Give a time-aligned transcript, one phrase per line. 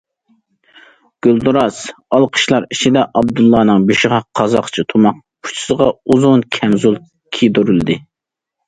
[1.27, 1.77] گۈلدۈراس
[2.17, 7.01] ئالقىشلار ئىچىدە ئابدۇللانىڭ بېشىغا قازاقچە تۇماق، ئۇچىسىغا ئۇزۇن كەمزۇل
[7.39, 8.03] كىيدۈرۈلدى.